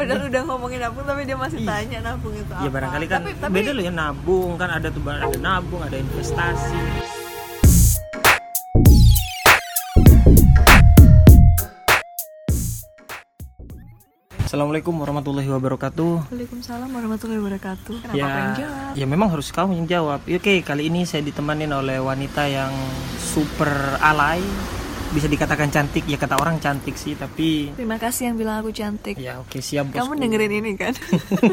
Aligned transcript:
padahal 0.00 0.32
udah 0.32 0.42
ngomongin 0.48 0.80
nabung 0.80 1.04
tapi 1.04 1.22
dia 1.28 1.36
masih 1.36 1.60
tanya 1.60 1.98
nabung 2.00 2.32
itu 2.32 2.52
apa. 2.56 2.64
ya 2.64 2.70
barangkali 2.72 3.06
kan 3.06 3.20
tapi, 3.20 3.30
tapi 3.36 3.52
beda 3.52 3.70
loh 3.76 3.84
ya 3.84 3.92
nabung 3.92 4.50
kan 4.56 4.68
ada 4.72 4.88
tuh 4.88 5.02
ada 5.04 5.36
nabung 5.36 5.80
ada 5.84 5.96
investasi. 6.00 6.80
Assalamualaikum 14.50 14.90
warahmatullahi 14.98 15.46
wabarakatuh. 15.46 16.26
Waalaikumsalam 16.26 16.90
warahmatullahi 16.90 17.38
wabarakatuh. 17.38 17.94
Kenapa 18.02 18.18
ya, 18.18 18.26
pengen 18.26 18.52
jawab? 18.58 18.92
ya 18.98 19.06
memang 19.06 19.28
harus 19.30 19.48
kamu 19.54 19.78
yang 19.78 19.86
jawab. 19.86 20.26
Oke, 20.26 20.66
kali 20.66 20.90
ini 20.90 21.06
saya 21.06 21.22
ditemanin 21.22 21.70
oleh 21.70 22.02
wanita 22.02 22.50
yang 22.50 22.74
super 23.22 23.70
alay, 24.02 24.42
bisa 25.10 25.26
dikatakan 25.26 25.68
cantik. 25.70 26.04
Ya 26.06 26.16
kata 26.16 26.38
orang 26.38 26.58
cantik 26.62 26.94
sih, 26.96 27.14
tapi 27.18 27.74
terima 27.74 27.98
kasih 27.98 28.32
yang 28.32 28.36
bilang 28.38 28.62
aku 28.62 28.70
cantik 28.74 29.18
ya 29.18 29.42
oke 29.42 29.58
siap 29.58 29.90
kamu 29.90 30.16
bosku. 30.16 30.22
dengerin 30.22 30.52
ini 30.62 30.72
kan 30.78 30.94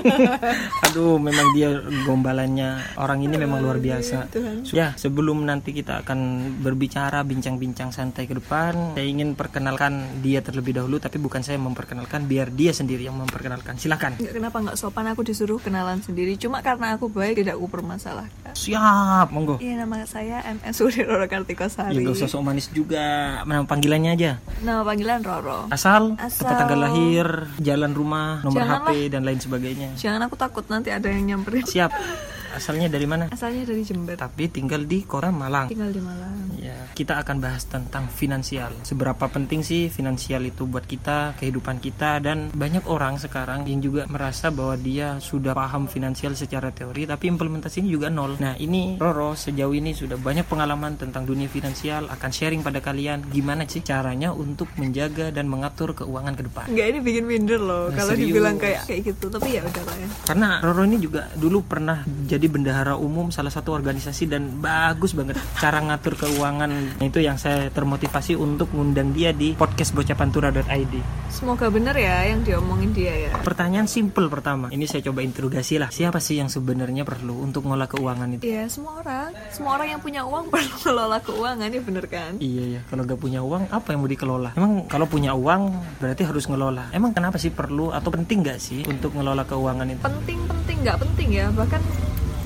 Aduh, 0.88 1.20
memang 1.20 1.54
dia 1.54 1.70
gombalannya 2.06 2.98
orang 2.98 3.20
ini 3.26 3.36
memang 3.38 3.60
luar 3.62 3.78
biasa. 3.78 4.30
Tuhan. 4.32 4.64
Ya, 4.72 4.94
sebelum 4.96 5.44
nanti 5.46 5.74
kita 5.76 6.06
akan 6.06 6.20
berbicara 6.62 7.22
bincang-bincang 7.26 7.94
santai 7.94 8.26
ke 8.26 8.38
depan, 8.38 8.98
saya 8.98 9.08
ingin 9.08 9.34
perkenalkan 9.34 10.22
dia 10.22 10.42
terlebih 10.42 10.78
dahulu, 10.78 10.98
tapi 11.02 11.18
bukan 11.22 11.42
saya 11.44 11.60
memperkenalkan, 11.60 12.26
biar 12.26 12.54
dia 12.54 12.72
sendiri 12.72 13.06
yang 13.06 13.18
memperkenalkan. 13.18 13.78
Silakan. 13.78 14.18
Nggak, 14.18 14.34
kenapa 14.34 14.58
nggak 14.64 14.78
sopan 14.78 15.08
aku 15.12 15.22
disuruh 15.26 15.60
kenalan 15.62 16.00
sendiri 16.02 16.38
cuma 16.40 16.62
karena 16.62 16.96
aku 16.96 17.10
baik 17.12 17.42
tidak 17.42 17.58
aku 17.60 17.68
permasalahkan 17.68 18.54
Siap, 18.54 19.30
monggo. 19.30 19.62
Iya 19.62 19.86
nama 19.86 20.02
saya 20.10 20.42
MS 20.46 20.78
Roro 20.82 21.28
Kartikosari 21.30 21.98
Ya 21.98 22.10
gak 22.10 22.18
usah 22.18 22.30
sok 22.30 22.42
manis 22.42 22.68
juga, 22.74 23.42
nama 23.48 23.64
panggilannya 23.64 24.12
aja. 24.14 24.32
Nama 24.60 24.82
panggilan 24.84 25.24
Roro 25.24 25.60
Asal, 25.72 26.20
Asal. 26.20 26.44
tempat 26.44 26.56
tanggal 26.60 26.80
lahir, 26.84 27.28
jalan 27.64 27.92
rumah, 27.96 28.44
nomor 28.44 28.60
Janganlah. 28.60 28.92
HP 28.92 28.92
dan 29.08 29.22
lain 29.24 29.40
sebagainya. 29.40 29.90
Jangan 29.96 30.28
aku 30.28 30.36
takut 30.36 30.66
nanti 30.68 30.92
ada 30.92 31.08
yang 31.08 31.24
nyamperin 31.24 31.64
Siap. 31.64 31.92
Asalnya 32.58 32.90
dari 32.90 33.06
mana? 33.06 33.30
Asalnya 33.30 33.64
dari 33.64 33.86
Jember 33.86 34.18
Tapi 34.18 34.50
tinggal 34.50 34.84
di 34.84 35.06
Kota 35.06 35.30
Malang. 35.30 35.70
Tinggal 35.70 35.94
di 35.94 36.02
Malang 36.02 36.36
Ya, 36.58 36.90
kita 36.98 37.22
akan 37.22 37.38
bahas 37.38 37.70
tentang 37.70 38.10
finansial. 38.10 38.74
Seberapa 38.82 39.30
penting 39.30 39.62
sih 39.62 39.88
finansial 39.88 40.42
itu 40.44 40.66
buat 40.66 40.84
kita, 40.84 41.38
kehidupan 41.38 41.78
kita 41.78 42.18
dan 42.18 42.50
banyak 42.50 42.82
orang 42.90 43.22
sekarang 43.22 43.70
yang 43.70 43.78
juga 43.78 44.10
merasa 44.10 44.50
bahwa 44.50 44.74
dia 44.76 45.22
sudah 45.22 45.54
paham 45.54 45.86
finansial 45.86 46.34
secara 46.34 46.74
teori 46.74 47.06
tapi 47.06 47.30
implementasinya 47.30 47.88
juga 47.88 48.10
nol. 48.10 48.42
Nah, 48.42 48.58
ini 48.58 48.98
Roro 48.98 49.38
sejauh 49.38 49.72
ini 49.72 49.94
sudah 49.94 50.18
banyak 50.18 50.50
pengalaman 50.50 50.98
tentang 50.98 51.24
dunia 51.24 51.46
finansial 51.46 52.10
akan 52.10 52.32
sharing 52.34 52.66
pada 52.66 52.82
kalian 52.82 53.30
gimana 53.30 53.70
sih 53.70 53.86
caranya 53.86 54.34
untuk 54.34 54.68
menjaga 54.76 55.30
dan 55.30 55.46
mengatur 55.46 55.94
keuangan 55.94 56.34
ke 56.34 56.44
depan. 56.50 56.66
Enggak 56.74 56.88
ini 56.90 57.00
bikin 57.00 57.24
minder 57.24 57.62
loh 57.62 57.88
Nah, 57.88 58.02
Kalau 58.02 58.14
serius. 58.18 58.34
dibilang 58.34 58.58
kayak 58.58 58.82
kayak 58.90 59.02
gitu 59.14 59.26
Tapi 59.30 59.48
ya 59.54 59.62
udah 59.62 59.84
lah 59.86 59.96
ya 59.96 60.08
Karena 60.26 60.50
Roro 60.66 60.82
ini 60.84 60.98
juga 60.98 61.30
dulu 61.38 61.62
pernah 61.64 62.02
jadi 62.26 62.47
bendahara 62.48 62.96
umum 62.98 63.30
salah 63.30 63.52
satu 63.52 63.76
organisasi 63.76 64.28
dan 64.28 64.60
bagus 64.60 65.14
banget 65.14 65.40
cara 65.60 65.80
ngatur 65.84 66.18
keuangan. 66.18 67.00
Itu 67.04 67.24
yang 67.24 67.38
saya 67.40 67.70
termotivasi 67.72 68.36
untuk 68.36 68.72
ngundang 68.74 69.14
dia 69.14 69.32
di 69.32 69.54
podcast 69.54 69.94
bocapantura.id. 69.94 70.94
Semoga 71.28 71.70
bener 71.70 71.94
ya 71.94 72.34
yang 72.34 72.42
diomongin 72.42 72.96
dia 72.96 73.30
ya 73.30 73.32
Pertanyaan 73.44 73.86
simple 73.86 74.26
pertama. 74.32 74.74
Ini 74.74 74.90
saya 74.90 75.06
coba 75.06 75.22
interogasi 75.22 75.78
lah. 75.78 75.94
Siapa 75.94 76.18
sih 76.18 76.40
yang 76.42 76.50
sebenarnya 76.50 77.06
perlu 77.06 77.46
untuk 77.46 77.68
ngolah 77.68 77.86
keuangan 77.86 78.40
itu? 78.40 78.48
Iya 78.48 78.66
semua 78.72 79.04
orang 79.04 79.30
Semua 79.54 79.78
orang 79.78 79.88
yang 79.94 80.02
punya 80.02 80.22
uang 80.26 80.50
perlu 80.54 80.74
ngelola 80.88 81.18
keuangan 81.22 81.70
ya 81.70 81.82
bener 81.84 82.06
kan 82.10 82.32
Iya 82.42 82.64
ya, 82.78 82.82
kalau 82.90 83.04
gak 83.06 83.20
punya 83.20 83.40
uang 83.44 83.70
apa 83.70 83.88
yang 83.94 84.00
mau 84.02 84.10
dikelola? 84.10 84.50
Emang 84.58 84.90
kalau 84.90 85.06
punya 85.06 85.36
uang 85.38 85.62
berarti 86.02 86.24
harus 86.26 86.46
ngelola. 86.50 86.90
Emang 86.96 87.12
kenapa 87.14 87.38
sih 87.38 87.54
perlu 87.54 87.94
atau 87.94 88.10
penting 88.10 88.42
gak 88.42 88.60
sih 88.60 88.82
untuk 88.88 89.14
ngelola 89.14 89.46
keuangan 89.46 89.88
itu? 89.92 90.02
Penting-penting 90.02 90.78
nggak 90.88 90.98
penting 91.04 91.30
ya 91.36 91.46
Bahkan 91.52 91.82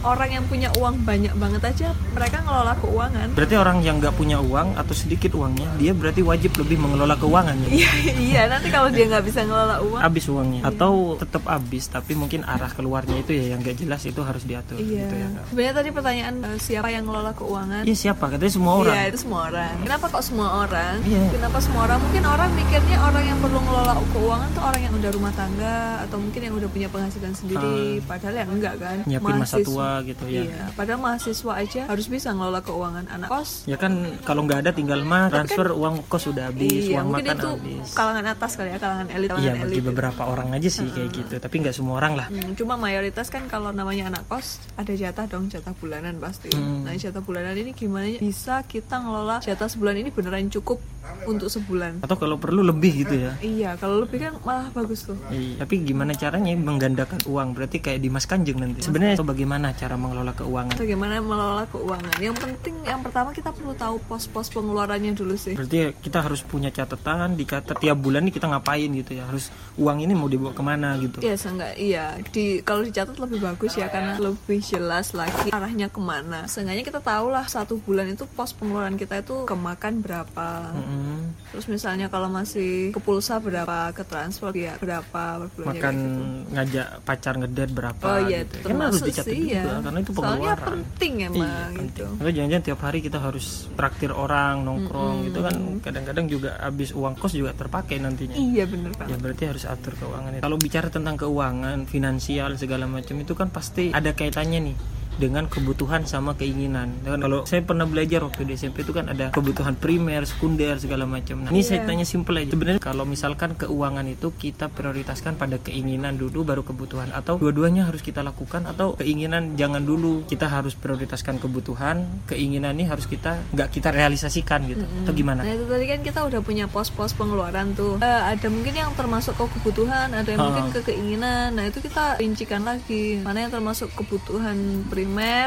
orang 0.01 0.29
yang 0.33 0.45
punya 0.49 0.69
uang 0.77 1.05
banyak 1.05 1.33
banget 1.37 1.61
aja 1.65 1.89
Mereka 2.13 2.37
ngelola 2.43 2.73
keuangan 2.81 3.27
Berarti 3.37 3.55
orang 3.57 3.77
yang 3.85 3.97
nggak 4.01 4.15
punya 4.17 4.37
uang 4.41 4.77
atau 4.77 4.93
sedikit 4.97 5.33
uangnya, 5.37 5.67
dia 5.77 5.91
berarti 5.93 6.21
wajib 6.25 6.51
lebih 6.57 6.77
mengelola 6.81 7.15
keuangannya. 7.17 7.69
Iya 7.69 7.91
iya 8.31 8.41
nanti 8.49 8.67
kalau 8.69 8.89
dia 8.89 9.05
nggak 9.07 9.25
bisa 9.25 9.45
ngelola 9.45 9.81
uang 9.85 10.01
habis 10.01 10.25
uangnya 10.27 10.61
atau 10.65 11.15
tetap 11.15 11.43
habis 11.47 11.87
tapi 11.87 12.13
mungkin 12.17 12.43
arah 12.45 12.69
keluarnya 12.73 13.21
itu 13.21 13.31
ya 13.37 13.55
yang 13.55 13.59
gak 13.61 13.77
jelas 13.77 14.01
itu 14.03 14.21
harus 14.21 14.43
diatur 14.43 14.77
Iya 14.77 15.05
gitu 15.05 15.15
ya. 15.15 15.27
Sebenarnya 15.49 15.75
tadi 15.77 15.89
pertanyaan 15.93 16.35
eh, 16.45 16.57
siapa 16.57 16.89
yang 16.89 17.03
ngelola 17.05 17.31
keuangan 17.37 17.83
Iya 17.85 17.95
siapa 17.97 18.25
katanya 18.31 18.53
semua 18.53 18.73
orang 18.81 18.95
Iya 18.95 19.03
itu 19.09 19.19
semua 19.21 19.39
orang. 19.49 19.73
Kenapa 19.85 20.05
kok 20.09 20.23
semua 20.23 20.47
orang? 20.65 20.95
Iya. 21.05 21.23
Kenapa 21.31 21.57
semua 21.61 21.81
orang? 21.87 21.99
Mungkin 22.01 22.23
orang 22.25 22.49
mikirnya 22.57 22.97
orang 23.01 23.23
yang 23.25 23.39
perlu 23.39 23.59
ngelola 23.61 23.93
keuangan 24.11 24.49
tuh 24.51 24.63
orang 24.63 24.81
yang 24.81 24.93
udah 24.97 25.11
rumah 25.11 25.33
tangga 25.33 25.77
atau 26.07 26.17
mungkin 26.17 26.41
yang 26.41 26.55
udah 26.57 26.69
punya 26.71 26.87
penghasilan 26.91 27.33
sendiri. 27.33 28.03
Padahal 28.05 28.35
ya 28.35 28.45
enggak 28.45 28.75
kan? 28.81 28.97
Nyiapin 29.07 29.35
masa 29.37 29.57
Mahasiswa. 29.93 30.07
gitu 30.07 30.23
ya 30.25 30.41
Iya. 30.41 30.63
Padahal 30.71 30.99
mahasiswa 31.01 31.51
aja 31.53 31.81
harus 31.85 32.07
bisa 32.07 32.29
ngelola 32.29 32.61
keuangan 32.61 33.05
anak 33.07 33.27
kos. 33.27 33.51
ya 33.65 33.75
kan 33.75 33.93
kalau 34.21 34.41
nggak 34.43 34.59
ada 34.59 34.71
tinggal 34.71 35.01
mah 35.01 35.27
transfer 35.27 35.67
uang 35.69 36.05
kos 36.05 36.23
sudah 36.23 36.47
habis 36.47 36.87
Iya, 36.87 36.97
uang 36.97 37.07
mungkin 37.09 37.25
makan 37.25 37.37
itu 37.37 37.49
habis 37.51 37.87
kalangan 37.91 38.25
atas 38.27 38.51
kali 38.53 38.69
ya, 38.69 38.77
kalangan 38.77 39.07
elit, 39.09 39.29
iya 39.29 39.33
kalangan 39.33 39.59
bagi 39.61 39.73
elit. 39.73 39.85
beberapa 39.85 40.21
orang 40.23 40.47
aja 40.53 40.69
sih 40.69 40.87
kayak 40.87 41.09
gitu 41.11 41.33
tapi 41.37 41.55
nggak 41.57 41.73
semua 41.73 41.95
orang 41.97 42.13
lah 42.15 42.27
Hmm, 42.31 42.55
cuma 42.55 42.73
mayoritas 42.75 43.27
kan 43.27 43.43
kalau 43.45 43.69
namanya 43.69 44.07
anak 44.07 44.23
kos 44.25 44.47
ada 44.73 44.93
jatah 44.93 45.25
dong 45.25 45.47
jatah 45.47 45.73
bulanan 45.73 46.15
pasti. 46.17 46.47
Hmm. 46.49 46.83
Nah 46.83 46.93
jatah 46.93 47.19
bulanan 47.19 47.53
ini 47.53 47.71
gimana 47.71 48.07
bisa 48.15 48.63
kita 48.63 48.97
ngelola 48.97 49.41
jatah 49.41 49.67
sebulan 49.67 49.95
ini 49.97 50.09
beneran 50.09 50.47
cukup 50.47 50.79
untuk 51.23 51.49
sebulan? 51.49 51.99
atau 51.99 52.15
kalau 52.15 52.37
perlu 52.37 52.61
lebih 52.63 53.03
gitu 53.03 53.15
ya 53.19 53.33
Iya, 53.41 53.73
kalau 53.75 53.99
lebih 53.99 54.21
kan 54.21 54.33
malah 54.39 54.67
bagus 54.71 55.03
tuh. 55.03 55.17
Iya, 55.27 55.59
tapi 55.59 55.81
gimana 55.81 56.13
caranya 56.13 56.53
menggandakan 56.53 57.19
uang? 57.25 57.51
Berarti 57.51 57.77
kayak 57.79 57.99
Dimas 57.99 58.23
Kanjeng 58.23 58.57
nanti. 58.57 58.79
Sebenarnya 58.81 59.17
bagaimana 59.17 59.73
cara 59.81 59.97
mengelola 59.97 60.29
keuangan? 60.37 60.77
Bagaimana 60.77 61.17
mengelola 61.17 61.65
keuangan? 61.73 62.15
Yang 62.21 62.37
penting, 62.37 62.75
yang 62.85 63.01
pertama 63.01 63.33
kita 63.33 63.49
perlu 63.49 63.73
tahu 63.73 63.97
pos-pos 64.05 64.53
pengeluarannya 64.53 65.17
dulu 65.17 65.33
sih. 65.33 65.57
Berarti 65.57 65.97
kita 65.97 66.21
harus 66.21 66.45
punya 66.45 66.69
catatan, 66.69 67.33
dicatat 67.33 67.81
tiap 67.81 67.97
bulan 67.97 68.29
nih 68.29 68.33
kita 68.37 68.45
ngapain 68.45 68.93
gitu 68.93 69.17
ya. 69.17 69.25
Harus 69.25 69.49
uang 69.81 70.05
ini 70.05 70.13
mau 70.13 70.29
dibawa 70.29 70.53
ke 70.53 70.61
mana 70.61 70.93
gitu. 71.01 71.17
Iya, 71.25 71.33
seenggak 71.33 71.73
iya. 71.81 72.13
Di 72.29 72.61
kalau 72.61 72.85
dicatat 72.85 73.17
lebih 73.17 73.41
bagus 73.41 73.73
ya 73.73 73.89
karena 73.89 74.21
lebih 74.21 74.61
jelas 74.61 75.17
lagi 75.17 75.49
arahnya 75.49 75.89
ke 75.89 75.97
mana. 75.97 76.45
Seenggaknya 76.45 76.85
kita 76.85 77.01
tahu 77.01 77.33
lah 77.33 77.49
satu 77.49 77.81
bulan 77.81 78.13
itu 78.13 78.29
pos 78.29 78.53
pengeluaran 78.53 79.01
kita 79.01 79.25
itu 79.25 79.49
kemakan 79.49 80.05
berapa. 80.05 80.77
Mm-mm. 80.77 81.33
Terus 81.49 81.65
misalnya 81.65 82.05
kalau 82.11 82.29
masih 82.29 82.93
ke 82.93 82.99
pulsa 83.01 83.41
berapa, 83.41 83.89
ke 83.97 84.05
transfer 84.05 84.53
ya 84.53 84.77
berapa 84.77 85.49
per 85.49 85.63
Makan 85.65 85.93
gitu. 85.95 86.21
ngajak 86.53 86.87
pacar 87.01 87.33
ngedate 87.39 87.73
berapa 87.73 88.05
Oh 88.05 88.19
iya, 88.27 88.43
gitu. 88.43 88.61
itu 88.61 88.67
Kan 88.67 88.77
harus 88.77 88.99
termasuk 88.99 89.07
dicatat 89.07 89.31
sih 89.31 89.41
juga 89.47 89.55
ya. 89.55 89.63
Karena 89.79 89.99
itu 89.99 90.11
Soalnya 90.11 90.27
pengeluaran. 90.51 90.67
penting 90.67 91.13
emang 91.21 91.37
Iya, 91.37 91.55
gitu. 91.71 92.03
penting. 92.03 92.07
Jangan-jangan 92.31 92.63
tiap 92.63 92.79
hari 92.81 92.99
kita 92.99 93.17
harus 93.17 93.45
traktir 93.71 94.11
orang 94.11 94.55
nongkrong 94.61 95.15
gitu 95.23 95.39
kan 95.39 95.55
kadang-kadang 95.79 96.25
juga 96.27 96.49
habis 96.57 96.91
uang 96.91 97.15
kos 97.15 97.31
juga 97.31 97.51
terpakai 97.51 97.95
nantinya. 97.97 98.35
Iya 98.35 98.63
bener 98.65 98.91
Ya 98.91 98.97
banget. 98.99 99.19
berarti 99.19 99.43
harus 99.47 99.63
atur 99.63 99.93
keuangan. 99.95 100.37
Kalau 100.37 100.57
bicara 100.57 100.87
tentang 100.87 101.15
keuangan, 101.15 101.77
finansial 101.85 102.19
segala 102.53 102.83
macam 102.85 103.15
itu 103.15 103.31
kan 103.31 103.47
pasti 103.47 103.89
ada 103.89 104.11
kaitannya 104.11 104.59
nih 104.63 104.75
dengan 105.17 105.47
kebutuhan 105.47 106.03
sama 106.07 106.35
keinginan. 106.35 106.95
Dan 107.03 107.23
kalau 107.23 107.43
saya 107.43 107.63
pernah 107.63 107.83
belajar 107.87 108.23
waktu 108.23 108.47
di 108.47 108.53
SMP 108.55 108.83
itu 108.83 108.93
kan 108.95 109.11
ada 109.11 109.31
kebutuhan 109.31 109.75
primer, 109.75 110.23
sekunder 110.23 110.77
segala 110.77 111.07
macam. 111.07 111.47
Nah, 111.47 111.51
ini 111.51 111.63
saya 111.63 111.83
tanya 111.83 112.03
simple 112.03 112.37
aja. 112.37 112.51
Sebenarnya 112.51 112.81
kalau 112.83 113.03
misalkan 113.07 113.55
keuangan 113.55 114.05
itu 114.07 114.31
kita 114.35 114.67
prioritaskan 114.67 115.35
pada 115.35 115.57
keinginan 115.57 116.19
dulu 116.19 116.43
baru 116.43 116.61
kebutuhan 116.61 117.09
atau 117.11 117.39
dua-duanya 117.39 117.87
harus 117.87 118.03
kita 118.03 118.21
lakukan 118.21 118.67
atau 118.67 118.95
keinginan 118.95 119.55
jangan 119.55 119.83
dulu. 119.83 120.23
Kita 120.27 120.47
harus 120.47 120.75
prioritaskan 120.77 121.39
kebutuhan, 121.41 122.05
keinginan 122.27 122.75
ini 122.77 122.87
harus 122.87 123.07
kita 123.07 123.39
nggak 123.51 123.69
kita 123.71 123.89
realisasikan 123.91 124.65
gitu. 124.67 124.83
Atau 125.03 125.13
gimana? 125.15 125.41
Nah 125.43 125.53
itu 125.53 125.65
tadi 125.65 125.85
kan 125.87 125.99
kita 126.01 126.19
udah 126.27 126.41
punya 126.43 126.65
pos-pos 126.69 127.13
pengeluaran 127.15 127.73
tuh. 127.73 127.97
Eh, 128.01 128.21
ada 128.35 128.47
mungkin 128.47 128.73
yang 128.75 128.91
termasuk 128.95 129.35
ke 129.37 129.45
kebutuhan, 129.59 130.11
ada 130.11 130.27
yang 130.27 130.39
Ha. 130.41 130.47
mungkin 130.47 130.67
ke 130.73 130.81
keinginan. 130.81 131.53
Nah 131.53 131.67
itu 131.67 131.79
kita 131.81 132.17
rincikan 132.17 132.65
lagi 132.65 133.21
mana 133.21 133.45
yang 133.45 133.53
termasuk 133.53 133.91
kebutuhan 133.93 134.85
primer, 134.89 135.00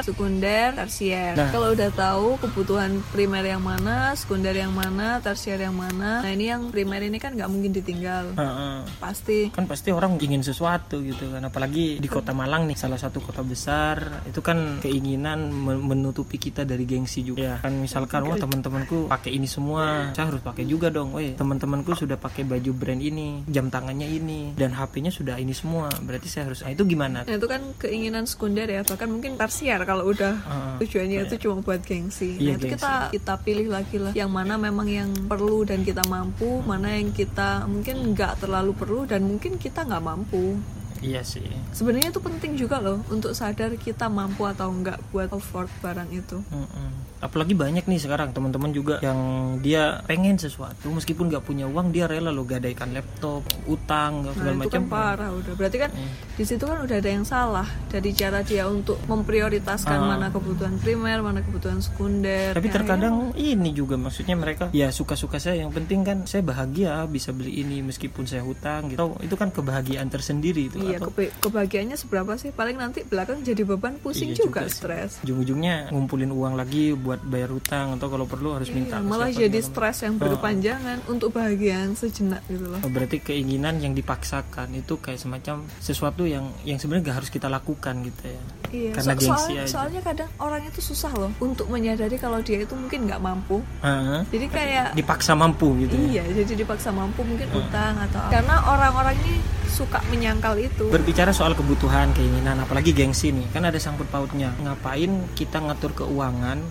sekunder, 0.04 0.74
tersier. 0.74 1.34
Nah. 1.36 1.50
Kalau 1.50 1.74
udah 1.74 1.90
tahu 1.92 2.40
kebutuhan 2.40 3.02
primer 3.10 3.44
yang 3.46 3.62
mana, 3.62 4.12
sekunder 4.18 4.54
yang 4.54 4.72
mana, 4.74 5.20
tersier 5.20 5.60
yang 5.60 5.76
mana. 5.76 6.22
Nah 6.22 6.30
ini 6.30 6.50
yang 6.50 6.70
primer 6.72 7.02
ini 7.04 7.18
kan 7.22 7.34
nggak 7.34 7.50
mungkin 7.50 7.70
ditinggal. 7.74 8.34
Heeh. 8.34 8.76
Pasti. 8.98 9.50
kan 9.54 9.68
pasti 9.68 9.92
orang 9.92 10.16
ingin 10.18 10.40
sesuatu 10.40 11.00
gitu 11.04 11.28
kan 11.30 11.44
apalagi 11.44 12.00
di 12.00 12.08
kota 12.08 12.32
Malang 12.32 12.64
nih 12.64 12.78
salah 12.78 12.96
satu 12.96 13.20
kota 13.20 13.44
besar 13.44 14.24
itu 14.24 14.40
kan 14.40 14.80
keinginan 14.80 15.52
men- 15.52 15.84
menutupi 15.84 16.40
kita 16.40 16.64
dari 16.64 16.88
gengsi 16.88 17.20
juga 17.20 17.42
ya 17.44 17.56
kan 17.60 17.76
misalkan 17.76 18.24
wah 18.24 18.38
teman-temanku 18.40 19.06
pakai 19.12 19.36
ini 19.36 19.44
semua 19.44 20.10
saya 20.16 20.32
harus 20.32 20.40
pakai 20.40 20.64
juga 20.64 20.88
dong 20.88 21.12
weh 21.14 21.36
teman-temanku 21.36 21.92
sudah 21.92 22.16
pakai 22.16 22.48
baju 22.48 22.70
brand 22.72 23.02
ini 23.02 23.44
jam 23.46 23.68
tangannya 23.68 24.08
ini 24.08 24.56
dan 24.56 24.72
HP-nya 24.72 25.12
sudah 25.12 25.36
ini 25.36 25.52
semua 25.52 25.92
berarti 26.02 26.26
saya 26.26 26.50
harus 26.50 26.64
nah, 26.64 26.72
itu 26.72 26.84
gimana 26.88 27.22
Nah 27.24 27.36
itu 27.36 27.48
kan 27.48 27.62
keinginan 27.78 28.24
sekunder 28.24 28.66
ya 28.68 28.82
Bahkan 28.84 29.08
mungkin 29.08 29.36
tersier 29.44 29.80
kalau 29.84 30.08
udah 30.08 30.34
Ah, 30.44 30.76
tujuannya 30.80 31.28
itu 31.28 31.36
cuma 31.46 31.60
buat 31.60 31.80
gengsi. 31.84 32.40
Iya, 32.40 32.56
nah, 32.56 32.56
itu 32.56 32.66
gengsi. 32.66 32.74
kita 32.74 32.92
kita 33.12 33.34
pilih 33.44 33.68
lagi 33.70 33.96
lah 34.00 34.12
yang 34.16 34.32
mana 34.32 34.56
memang 34.56 34.88
yang 34.88 35.10
perlu 35.28 35.62
dan 35.68 35.84
kita 35.84 36.02
mampu, 36.08 36.64
mana 36.64 36.96
yang 36.96 37.12
kita 37.12 37.68
mungkin 37.68 38.16
nggak 38.16 38.40
terlalu 38.42 38.72
perlu 38.74 39.00
dan 39.04 39.22
mungkin 39.24 39.60
kita 39.60 39.84
nggak 39.84 40.04
mampu. 40.04 40.58
Iya 41.04 41.20
sih 41.22 41.44
Sebenarnya 41.70 42.08
itu 42.08 42.18
penting 42.18 42.56
juga 42.56 42.78
loh 42.78 43.04
untuk 43.08 43.30
sadar 43.32 43.76
kita 43.76 44.08
mampu 44.08 44.44
atau 44.44 44.70
nggak 44.70 45.10
buat 45.10 45.28
afford 45.28 45.68
barang 45.78 46.08
itu. 46.10 46.40
Mm-mm. 46.46 47.04
apalagi 47.16 47.52
banyak 47.52 47.84
nih 47.84 47.96
sekarang 47.98 48.32
teman-teman 48.32 48.68
juga 48.70 49.00
yang 49.00 49.16
dia 49.58 50.04
pengen 50.04 50.36
sesuatu 50.36 50.88
meskipun 50.90 51.26
nggak 51.26 51.40
punya 51.42 51.64
uang 51.64 51.88
dia 51.88 52.04
rela 52.04 52.28
lo 52.28 52.44
gadaikan 52.44 52.92
laptop 52.92 53.40
utang 53.66 54.24
Nah, 54.24 54.32
segala 54.34 54.52
itu 54.52 54.60
macam 54.62 54.72
kan 54.78 54.84
parah 54.86 55.30
udah. 55.32 55.52
Berarti 55.54 55.76
kan 55.78 55.90
Hmm. 55.90 56.12
di 56.30 56.44
situ 56.44 56.60
kan 56.62 56.78
udah 56.78 56.92
ada 56.94 57.10
yang 57.10 57.24
salah 57.24 57.64
dari 57.86 58.12
cara 58.12 58.40
dia 58.40 58.64
untuk 58.66 59.00
memprioritaskan 59.06 59.96
Ah. 59.96 60.04
mana 60.06 60.26
kebutuhan 60.28 60.76
primer, 60.76 61.20
mana 61.20 61.40
kebutuhan 61.40 61.80
sekunder. 61.80 62.52
tapi 62.52 62.66
Ya, 62.66 62.74
terkadang 62.74 63.32
ini 63.34 63.70
juga 63.72 63.96
maksudnya 63.96 64.34
mereka 64.34 64.68
ya 64.70 64.88
suka-suka 64.90 65.36
saya 65.38 65.58
yang 65.58 65.70
penting 65.70 66.02
kan 66.02 66.24
saya 66.24 66.42
bahagia 66.42 67.02
bisa 67.06 67.30
beli 67.30 67.58
ini 67.58 67.80
meskipun 67.80 68.24
saya 68.24 68.42
hutang 68.42 68.90
gitu 68.90 69.16
itu 69.18 69.32
kan 69.32 69.48
kebahagiaan 69.48 70.06
tersendiri 70.06 70.68
itu 70.68 70.76
Iya, 70.78 70.93
kebe- 71.00 71.32
kebahagiaannya 71.38 71.96
seberapa 71.96 72.32
sih? 72.34 72.50
Paling 72.50 72.76
nanti 72.76 73.02
belakang 73.02 73.40
jadi 73.40 73.62
beban, 73.62 73.96
pusing 73.96 74.32
Iya 74.32 74.46
juga, 74.46 74.64
juga 74.64 74.72
stres. 74.72 75.10
ujung-ujungnya 75.22 75.90
ngumpulin 75.90 76.30
uang 76.30 76.54
lagi 76.54 76.92
buat 76.92 77.22
bayar 77.22 77.50
hutang 77.50 77.96
atau 77.96 78.06
kalau 78.08 78.24
perlu 78.24 78.54
harus 78.54 78.68
minta 78.68 78.98
Iya, 78.98 79.04
ke 79.04 79.08
malah 79.08 79.30
jadi 79.30 79.58
stres 79.60 80.02
yang 80.02 80.14
berkepanjangan 80.16 80.98
untuk 81.06 81.30
bahagia 81.30 81.84
yang 81.84 81.94
sejenak 81.94 82.42
gitu 82.46 82.66
loh. 82.66 82.80
Oh, 82.80 82.90
berarti 82.90 83.18
keinginan 83.18 83.78
yang 83.78 83.92
dipaksakan 83.92 84.72
itu 84.72 84.96
kayak 84.96 85.18
semacam 85.18 85.62
sesuatu 85.78 86.24
yang 86.24 86.50
yang 86.62 86.76
sebenarnya 86.76 87.10
gak 87.10 87.16
harus 87.24 87.30
kita 87.30 87.46
lakukan 87.46 88.02
gitu 88.02 88.24
ya 88.26 88.42
Iya, 88.74 88.90
karena 88.90 89.12
so- 89.14 89.20
gengsi 89.22 89.30
soalnya, 89.30 89.62
aja. 89.62 89.70
soalnya 89.70 90.00
kadang 90.02 90.30
orang 90.42 90.62
itu 90.66 90.80
susah 90.82 91.12
loh 91.14 91.30
untuk 91.38 91.66
menyadari 91.70 92.16
kalau 92.18 92.42
dia 92.42 92.58
itu 92.66 92.74
mungkin 92.74 93.06
nggak 93.06 93.22
mampu. 93.22 93.62
Heeh. 93.86 94.20
Jadi 94.34 94.46
kayak 94.50 94.86
dipaksa 94.98 95.38
mampu 95.38 95.78
gitu 95.86 95.94
ya. 95.94 96.26
iya, 96.26 96.42
jadi 96.42 96.66
dipaksa 96.66 96.90
mampu 96.90 97.22
mungkin 97.22 97.46
utang 97.54 97.94
atau 98.02 98.18
apa. 98.18 98.30
karena 98.34 98.54
orang-orang 98.66 99.14
ini 99.22 99.38
suka 99.70 100.02
menyangkal 100.10 100.58
itu. 100.58 100.90
Berbicara 100.90 101.30
soal 101.30 101.54
kebutuhan, 101.54 102.10
keinginan, 102.14 102.58
apalagi 102.62 102.90
gengsi 102.90 103.30
nih, 103.30 103.46
kan 103.54 103.62
ada 103.66 103.78
sangkut 103.78 104.06
pautnya. 104.10 104.50
Ngapain 104.62 105.10
kita 105.34 105.58
ngatur 105.62 105.94
keuangan, 105.94 106.62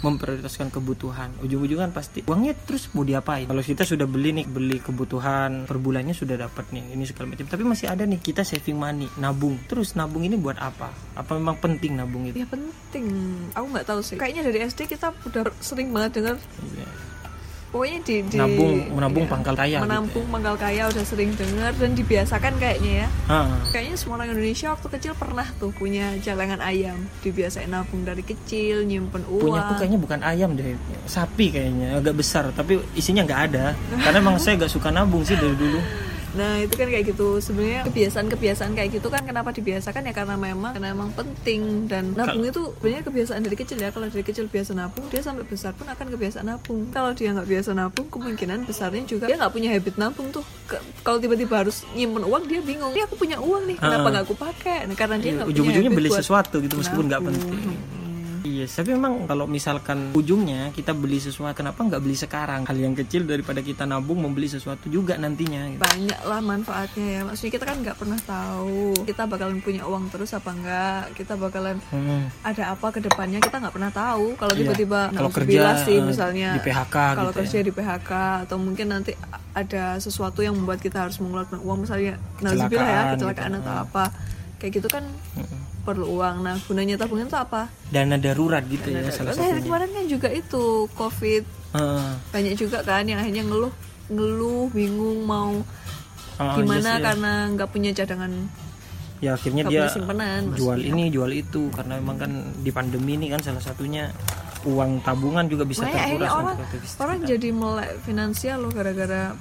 memprioritaskan 0.00 0.70
kebutuhan? 0.70 1.34
Ujung-ujungan 1.42 1.90
pasti 1.90 2.22
uangnya 2.26 2.54
terus 2.54 2.90
mau 2.94 3.02
diapain? 3.02 3.46
Kalau 3.46 3.62
kita 3.62 3.82
sudah 3.82 4.06
beli 4.06 4.42
nih, 4.42 4.46
beli 4.46 4.78
kebutuhan 4.78 5.66
per 5.66 5.78
bulannya 5.78 6.14
sudah 6.14 6.38
dapat 6.38 6.70
nih, 6.70 6.94
ini 6.94 7.04
segala 7.06 7.34
macam. 7.34 7.46
Tapi 7.46 7.62
masih 7.66 7.86
ada 7.90 8.04
nih 8.06 8.20
kita 8.20 8.42
saving 8.42 8.78
money, 8.78 9.08
nabung. 9.18 9.58
Terus 9.66 9.94
nabung 9.98 10.22
ini 10.22 10.38
buat 10.38 10.58
apa? 10.58 10.90
Apa 11.18 11.36
memang 11.36 11.58
penting 11.58 11.98
nabung 11.98 12.28
itu? 12.28 12.38
Ya 12.38 12.48
penting. 12.48 13.06
Aku 13.54 13.66
nggak 13.70 13.86
tahu 13.86 14.00
sih. 14.02 14.16
Kayaknya 14.16 14.42
dari 14.48 14.58
SD 14.66 14.80
kita 14.86 15.14
udah 15.26 15.50
sering 15.58 15.90
banget 15.90 16.22
dengar 16.22 16.36
Iya. 16.58 17.07
Pokoknya 17.68 17.98
di, 18.04 18.14
di 18.24 18.36
Nabung, 18.40 18.76
menabung 18.96 19.24
iya, 19.28 19.32
pangkal 19.32 19.54
kaya. 19.54 19.78
gitu 19.78 19.84
menampung 19.84 20.24
pangkal 20.32 20.56
kaya 20.56 20.82
udah 20.88 21.04
sering 21.04 21.30
dengar 21.36 21.72
dan 21.76 21.90
dibiasakan 21.92 22.54
kayaknya 22.56 22.92
ya. 23.04 23.08
Heeh. 23.28 23.58
Kayaknya 23.72 23.96
semua 24.00 24.14
orang 24.20 24.28
Indonesia 24.32 24.66
waktu 24.72 24.88
kecil 24.98 25.12
pernah 25.18 25.46
tuh 25.60 25.70
punya 25.76 26.16
celengan 26.24 26.60
ayam. 26.64 26.98
Dibiasain 27.20 27.68
nabung 27.68 28.02
dari 28.08 28.24
kecil, 28.24 28.88
nyimpen 28.88 29.24
uang. 29.28 29.44
punya 29.44 29.60
aku 29.68 29.72
kayaknya 29.80 29.98
bukan 30.00 30.20
ayam 30.24 30.50
deh 30.56 30.76
sapi 31.08 31.46
kayaknya 31.52 32.00
agak 32.00 32.14
besar 32.16 32.44
tapi 32.52 32.80
isinya 32.94 33.24
nggak 33.24 33.42
ada 33.52 33.72
karena 34.00 34.16
emang 34.20 34.36
saya 34.40 34.60
nggak 34.60 34.72
suka 34.72 34.88
nabung 34.92 35.24
sih 35.24 35.36
dari 35.36 35.56
dulu 35.56 35.80
Nah 36.28 36.58
itu 36.58 36.74
kan 36.74 36.86
kayak 36.86 37.04
gitu. 37.06 37.38
Sebenarnya 37.38 37.86
kebiasaan-kebiasaan 37.86 38.72
kayak 38.72 38.90
gitu 38.92 39.08
kan 39.08 39.22
kenapa 39.22 39.48
dibiasakan? 39.50 40.02
Ya 40.02 40.12
karena 40.12 40.34
memang 40.34 40.72
karena 40.72 40.92
memang 40.92 41.10
penting. 41.12 41.86
Dan 41.86 42.12
nabung 42.12 42.42
itu 42.42 42.74
sebenarnya 42.74 43.02
kebiasaan 43.02 43.40
dari 43.40 43.56
kecil 43.56 43.78
ya. 43.78 43.88
Kalau 43.88 44.06
dari 44.06 44.20
kecil 44.22 44.44
biasa 44.44 44.72
nabung 44.72 45.06
dia 45.06 45.20
sampai 45.20 45.42
besar 45.42 45.72
pun 45.72 45.86
akan 45.86 46.06
kebiasaan 46.10 46.46
nabung. 46.46 46.90
Kalau 46.90 47.10
dia 47.12 47.32
nggak 47.32 47.48
biasa 47.48 47.70
nabung 47.72 48.06
kemungkinan 48.08 48.64
besarnya 48.64 49.04
juga 49.04 49.24
dia 49.24 49.36
nggak 49.36 49.52
punya 49.52 49.68
habit 49.70 49.94
nabung 49.96 50.28
tuh. 50.28 50.44
Ke- 50.64 50.82
kalau 51.00 51.16
tiba-tiba 51.16 51.54
harus 51.58 51.88
nyimpen 51.92 52.22
uang 52.22 52.44
dia 52.44 52.60
bingung. 52.60 52.92
Ini 52.92 53.04
aku 53.04 53.16
punya 53.16 53.40
uang 53.40 53.64
nih 53.64 53.76
kenapa 53.76 54.04
Ah. 54.04 54.10
nggak 54.10 54.24
aku 54.24 54.34
pakai? 54.34 54.78
Nah, 54.84 54.94
karena 54.94 55.16
dia 55.16 55.30
nggak 55.32 55.46
punya 55.46 55.56
ujung-ujungnya 55.56 55.92
beli 55.92 56.10
sesuatu 56.10 56.56
gitu 56.58 56.74
meskipun 56.76 57.04
nggak 57.06 57.20
nabung. 57.20 57.36
Iya 58.42 58.64
tapi 58.64 58.90
memang 58.90 59.24
kalau 59.24 59.44
misalkan 59.44 60.12
ujungnya 60.12 60.70
kita 60.70 60.92
beli 60.92 61.18
sesuatu 61.18 61.54
kenapa 61.54 61.80
nggak 61.80 61.98
beli 61.98 62.14
sekarang 62.14 62.62
hal 62.62 62.76
yang 62.76 62.92
kecil 62.92 63.22
daripada 63.22 63.58
kita 63.58 63.82
nabung 63.82 64.18
membeli 64.18 64.46
sesuatu 64.46 64.86
juga 64.86 65.14
nantinya 65.14 65.68
gitu. 65.68 65.80
banyak 65.80 66.20
lah 66.20 66.40
manfaatnya 66.40 67.06
ya 67.08 67.20
maksudnya 67.22 67.52
kita 67.52 67.64
kan 67.64 67.76
nggak 67.80 67.96
pernah 67.96 68.20
tahu 68.20 68.82
kita 69.02 69.22
bakalan 69.24 69.58
punya 69.58 69.82
uang 69.82 70.04
terus 70.08 70.30
apa 70.32 70.50
enggak 70.50 71.02
kita 71.14 71.34
bakalan 71.34 71.76
Hmm. 71.88 72.28
ada 72.42 72.72
apa 72.72 72.90
ke 72.90 73.00
depannya 73.00 73.38
kita 73.38 73.56
nggak 73.56 73.72
pernah 73.72 73.88
tahu 73.88 74.34
kalau 74.34 74.52
Iya. 74.52 74.60
tiba-tiba 74.60 75.00
Kalau 75.08 75.30
nauzubillah 75.30 75.74
kerja, 75.74 75.84
sih 75.84 75.96
eh, 75.96 76.04
misalnya 76.04 76.48
di 76.52 76.62
PHK 76.62 76.94
kalau 77.14 77.30
gitu 77.30 77.32
ya. 77.32 77.38
kerja 77.40 77.58
di 77.60 77.72
PHK 77.72 78.10
atau 78.44 78.56
mungkin 78.56 78.86
nanti 78.88 79.12
ada 79.52 79.84
sesuatu 79.98 80.40
yang 80.40 80.52
membuat 80.52 80.78
kita 80.78 80.98
harus 81.00 81.16
mengeluarkan 81.18 81.58
uang 81.58 81.78
misalnya 81.82 82.14
nauzubillah 82.38 82.86
ya 82.86 83.02
Kecelakaan 83.14 83.50
gitu. 83.50 83.60
atau 83.62 83.74
apa 83.80 84.04
kayak 84.58 84.72
gitu 84.74 84.88
kan 84.88 85.04
Mm-mm. 85.34 85.60
Perlu 85.88 86.20
uang 86.20 86.36
nah 86.44 86.56
gunanya 86.68 87.00
tabungan 87.00 87.24
itu 87.24 87.38
apa 87.40 87.72
dana 87.88 88.20
darurat 88.20 88.60
gitu 88.68 88.92
ya 88.92 89.08
salah 89.08 89.32
Nah, 89.32 89.40
dari 89.40 89.56
satunya 89.56 89.64
kemarin 89.64 89.88
kan 89.96 90.04
juga 90.04 90.28
itu 90.28 90.64
covid 90.92 91.44
Heeh. 91.72 92.08
banyak 92.28 92.54
juga 92.60 92.78
kan 92.84 93.08
yang 93.08 93.18
akhirnya 93.18 93.44
ngeluh 93.48 93.72
ngeluh 94.12 94.68
bingung 94.68 95.24
mau 95.24 95.56
Oh, 96.38 96.54
gimana 96.54 96.94
sih. 96.94 97.02
karena 97.02 97.32
nggak 97.50 97.66
punya 97.66 97.90
cadangan 97.90 98.30
ya 99.18 99.34
akhirnya 99.34 99.66
dia 99.66 99.82
punya 99.82 99.90
simpanan 99.90 100.40
jual 100.54 100.78
maksudnya. 100.78 100.94
ini 100.94 101.04
jual 101.10 101.30
itu 101.34 101.62
karena 101.74 101.98
memang 101.98 102.16
kan 102.22 102.32
di 102.62 102.70
pandemi 102.70 103.18
ini 103.18 103.26
kan 103.26 103.42
salah 103.42 103.58
satunya 103.58 104.06
uang 104.62 105.02
tabungan 105.02 105.50
juga 105.50 105.66
bisa 105.66 105.82
terkuras 105.82 106.30
orang 106.30 106.56
orang 106.62 107.18
kita. 107.18 107.26
jadi 107.34 107.48
melek 107.50 107.90
finansial 108.06 108.62
loh 108.62 108.70
gara-gara 108.70 109.34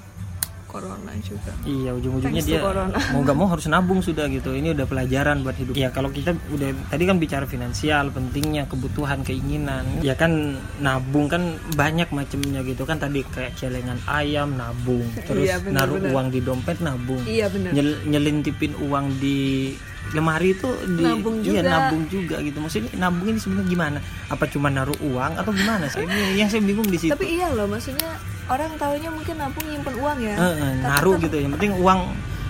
corona 0.77 1.12
juga. 1.19 1.51
Iya 1.63 1.91
ujung-ujungnya 1.94 2.44
dia 2.44 2.59
corona. 2.62 2.97
mau 3.12 3.21
gak 3.21 3.35
mau 3.35 3.47
harus 3.50 3.65
nabung 3.65 4.00
sudah 4.00 4.29
gitu. 4.29 4.53
Ini 4.53 4.71
udah 4.71 4.85
pelajaran 4.85 5.41
buat 5.41 5.57
hidup. 5.57 5.74
Ya 5.74 5.89
kalau 5.89 6.09
kita 6.09 6.38
udah 6.50 6.69
tadi 6.88 7.03
kan 7.03 7.18
bicara 7.18 7.45
finansial 7.45 8.13
pentingnya 8.13 8.69
kebutuhan 8.69 9.25
keinginan. 9.25 9.83
Ya 10.00 10.13
kan 10.13 10.56
nabung 10.77 11.25
kan 11.25 11.41
banyak 11.74 12.09
macamnya 12.09 12.62
gitu. 12.62 12.85
Kan 12.85 12.97
tadi 12.97 13.25
kayak 13.25 13.57
celengan 13.57 13.97
ayam 14.06 14.53
nabung. 14.53 15.03
Terus 15.25 15.50
Iya, 15.50 15.57
benar, 15.59 15.89
naruh 15.89 15.97
benar. 15.97 16.12
uang 16.13 16.27
di 16.29 16.39
dompet 16.39 16.77
nabung. 16.79 17.24
Iya 17.25 17.50
bener 17.50 17.71
Nyel- 17.74 18.01
nyelintipin 18.06 18.77
uang 18.79 19.18
di 19.18 19.74
lemari 20.15 20.56
itu 20.56 20.69
di 20.88 21.04
Nabung 21.04 21.44
iya 21.44 21.59
juga. 21.59 21.71
nabung 21.71 22.04
juga 22.07 22.36
gitu. 22.39 22.57
Maksudnya 22.63 22.92
nabung 22.95 23.27
ini 23.27 23.39
sebenarnya 23.39 23.68
gimana? 23.68 24.00
Apa 24.31 24.44
cuma 24.48 24.68
naruh 24.71 24.95
uang 25.04 25.31
atau 25.36 25.51
gimana 25.51 25.86
sih? 25.92 26.04
Ini 26.04 26.39
yang 26.39 26.50
saya 26.51 26.63
bingung 26.63 26.88
di 26.88 26.98
situ. 27.00 27.12
Tapi 27.12 27.27
iya 27.27 27.51
loh 27.51 27.68
maksudnya 27.68 28.15
orang 28.48 28.71
tahunya 28.80 29.09
mungkin 29.12 29.36
nabung 29.36 29.65
nyimpen 29.68 29.95
uang 30.00 30.18
ya. 30.24 30.36
Eh, 30.39 30.54
eh, 30.63 30.74
naruh 30.80 31.15
gitu 31.19 31.36
yang 31.36 31.51
penting 31.59 31.75
uang 31.75 32.00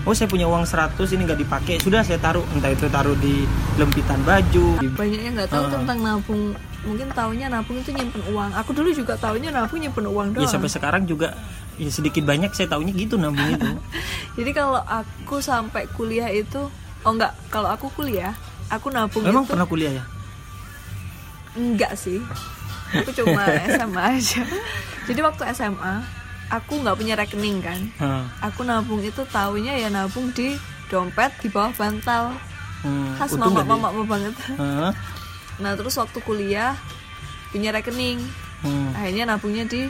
oh 0.06 0.14
saya 0.14 0.30
punya 0.30 0.46
uang 0.48 0.64
100 0.64 0.96
ini 1.18 1.22
nggak 1.26 1.40
dipakai 1.42 1.74
sudah 1.82 2.00
saya 2.06 2.22
taruh. 2.22 2.44
Entah 2.54 2.70
itu 2.70 2.86
taruh 2.86 3.16
di 3.18 3.42
lempitan 3.74 4.22
baju. 4.22 4.66
Di 4.78 4.88
banyak 4.88 5.20
yang 5.20 5.34
nggak 5.34 5.50
tahu 5.50 5.64
Heeh. 5.66 5.74
tentang 5.82 5.98
nabung. 5.98 6.42
Mungkin 6.86 7.10
taunya 7.10 7.46
nabung 7.50 7.76
itu 7.82 7.90
nyimpen 7.90 8.22
uang. 8.30 8.50
Aku 8.54 8.70
dulu 8.70 8.94
juga 8.94 9.18
taunya 9.18 9.50
nabung 9.50 9.82
nyimpen 9.82 10.06
uang 10.06 10.28
ya 10.38 10.46
doang. 10.46 10.52
sampai 10.54 10.70
sekarang 10.70 11.02
juga 11.10 11.34
ya 11.78 11.90
sedikit 11.90 12.22
banyak 12.22 12.54
saya 12.54 12.70
taunya 12.70 12.94
gitu 12.94 13.18
nabung 13.18 13.50
itu. 13.50 13.66
Jadi 14.38 14.50
kalau 14.54 14.78
aku 14.78 15.42
sampai 15.42 15.90
kuliah 15.90 16.30
itu 16.30 16.70
oh 17.04 17.12
enggak. 17.12 17.32
Kalau 17.52 17.68
aku 17.70 17.90
kuliah 17.94 18.34
aku 18.68 18.92
nabung 18.92 19.24
memang 19.24 19.44
itu 19.44 19.50
pernah 19.52 19.66
kuliah 19.66 19.92
ya? 19.98 20.04
Enggak 21.56 21.92
sih. 21.98 22.20
Aku 22.94 23.10
cuma 23.12 23.44
SMA 23.76 24.02
aja. 24.16 24.42
Jadi 25.08 25.20
waktu 25.24 25.42
SMA 25.56 26.04
aku 26.48 26.80
nggak 26.80 26.96
punya 26.96 27.14
rekening 27.16 27.60
kan? 27.60 27.80
Hah, 28.00 28.24
aku 28.40 28.64
nabung 28.64 29.00
itu 29.04 29.24
taunya 29.28 29.76
ya 29.76 29.88
nabung 29.92 30.32
di 30.32 30.56
dompet 30.88 31.32
di 31.44 31.48
bawah 31.52 31.72
bantal. 31.76 32.32
Hmm, 32.84 33.12
khas 33.18 33.34
mama 33.36 33.64
mama 33.64 33.90
banget. 34.06 34.34
Hah, 34.56 34.94
nah 35.58 35.72
terus 35.74 35.98
waktu 35.98 36.18
kuliah 36.24 36.76
punya 37.52 37.72
rekening. 37.72 38.20
Hmm. 38.58 38.90
akhirnya 38.90 39.22
nabungnya 39.22 39.70
di 39.70 39.86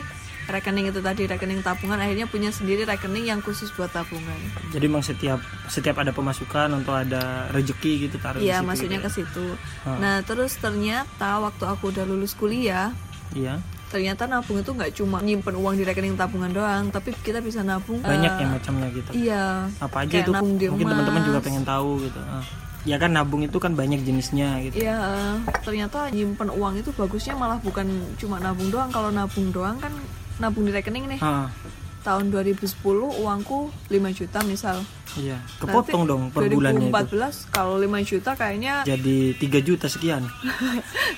rekening 0.49 0.89
itu 0.89 0.99
tadi 0.99 1.23
rekening 1.23 1.61
tabungan 1.61 1.95
akhirnya 1.95 2.25
punya 2.25 2.49
sendiri 2.49 2.83
rekening 2.83 3.25
yang 3.25 3.39
khusus 3.39 3.69
buat 3.71 3.89
tabungan 3.89 4.35
jadi 4.69 4.85
memang 4.85 5.01
setiap 5.01 5.37
setiap 5.65 5.97
ada 5.97 6.09
pemasukan 6.09 6.73
atau 6.75 6.93
ada 6.93 7.47
rezeki 7.49 8.05
gitu 8.05 8.17
taruh 8.17 8.37
di 8.37 8.45
iya 8.45 8.59
situ 8.59 8.67
maksudnya 8.67 8.97
gitu 8.97 9.05
ke 9.05 9.09
ya. 9.09 9.15
situ 9.15 9.45
Ah. 9.81 9.97
nah 9.97 10.15
terus 10.21 10.53
ternyata 10.55 11.39
waktu 11.39 11.63
aku 11.63 11.89
udah 11.89 12.03
lulus 12.03 12.33
kuliah 12.33 12.89
iya 13.31 13.61
ternyata 13.89 14.25
nabung 14.25 14.57
itu 14.57 14.69
nggak 14.69 14.91
cuma 14.93 15.17
nyimpen 15.19 15.55
uang 15.55 15.73
di 15.73 15.81
rekening 15.81 16.13
tabungan 16.13 16.49
doang 16.49 16.83
tapi 16.89 17.09
kita 17.15 17.39
bisa 17.39 17.61
nabung 17.61 17.97
banyak 17.99 18.29
eh, 18.29 18.39
yang 18.39 18.51
macamnya 18.51 18.87
gitu 18.91 19.09
iya 19.15 19.65
apa 19.77 20.05
aja 20.05 20.15
itu 20.19 20.31
di 20.57 20.65
mungkin 20.69 20.85
teman-teman 20.87 21.21
juga 21.23 21.39
pengen 21.41 21.63
tahu 21.63 22.03
gitu 22.03 22.21
Ah. 22.21 22.45
ya 22.85 22.95
kan 22.95 23.11
nabung 23.11 23.41
itu 23.41 23.57
kan 23.57 23.73
banyak 23.73 24.01
jenisnya 24.01 24.61
gitu 24.63 24.79
Iya, 24.79 25.35
ternyata 25.61 26.07
nyimpen 26.09 26.47
uang 26.47 26.79
itu 26.79 26.89
bagusnya 26.91 27.35
malah 27.35 27.59
bukan 27.59 27.83
cuma 28.15 28.39
nabung 28.39 28.71
doang. 28.71 28.87
Kalau 28.87 29.11
nabung 29.11 29.51
doang 29.51 29.75
kan 29.77 29.91
nabung 30.39 30.63
di 30.63 30.71
rekening 30.71 31.05
nih. 31.07 31.19
Ah, 31.19 31.51
tahun 31.99 32.31
2010 32.31 32.79
uangku 33.19 33.59
5 33.85 33.91
juta 34.13 34.39
misal 34.41 34.79
Iya, 35.11 35.35
kepotong 35.57 36.05
Nanti 36.05 36.11
dong 36.11 36.23
per 36.29 36.47
bulannya 36.47 36.85
itu. 36.85 36.93
2014 36.93 37.49
kalau 37.49 37.75
5 37.75 37.85
juta 38.03 38.31
kayaknya 38.33 38.73
Jadi 38.89 39.17
3 39.35 39.59
juta 39.59 39.85
sekian. 39.85 40.23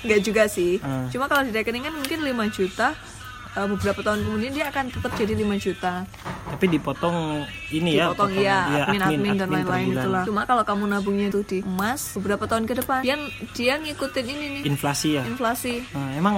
nggak 0.02 0.22
juga 0.22 0.44
sih 0.48 0.82
Ah. 0.82 1.06
cuma 1.08 1.28
kalau 1.28 1.44
di 1.44 1.52
rekening 1.52 1.84
kan 1.84 1.94
mungkin 1.94 2.20
5 2.20 2.34
juta 2.50 2.98
eh, 3.52 3.68
beberapa 3.68 4.00
tahun 4.02 4.24
kemudian 4.24 4.52
dia 4.52 4.66
akan 4.68 4.90
tetap 4.90 5.12
jadi 5.14 5.34
5 5.36 5.54
juta 5.60 5.94
Tapi 6.50 6.66
dipotong 6.68 7.18
ini 7.70 7.92
ya, 7.94 8.10
dipotong 8.10 8.32
potongan 8.32 8.42
ya 8.42 8.58
dia, 8.64 8.82
admin 8.82 9.02
admin 9.04 9.06
dan 9.06 9.12
admin 9.22 9.38
per 9.38 9.52
lain-lain 9.54 9.88
itulah 9.94 10.24
cuma 10.26 10.42
kalau 10.46 10.64
kamu 10.64 10.84
nabungnya 10.88 11.28
itu 11.30 11.42
di 11.44 11.58
emas 11.62 12.16
beberapa 12.16 12.44
tahun 12.46 12.66
ke 12.66 12.74
depan 12.80 13.00
dia 13.02 13.16
dia 13.52 13.74
ngikutin 13.78 14.26
ini 14.26 14.46
nih 14.56 14.64
Inflasi 14.66 15.10
ya. 15.14 15.24
inflasi 15.24 15.84
Nah, 15.92 16.10
emang 16.16 16.36